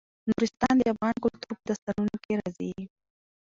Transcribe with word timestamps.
نورستان 0.29 0.75
د 0.77 0.81
افغان 0.93 1.15
کلتور 1.23 1.53
په 1.59 1.63
داستانونو 1.69 2.15
کې 2.23 2.31
راځي. 2.39 2.71